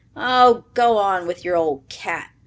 [0.17, 2.31] "Oh, go on with your old cat!"